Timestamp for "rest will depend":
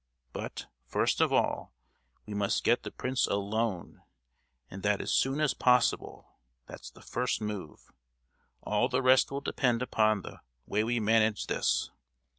9.03-9.83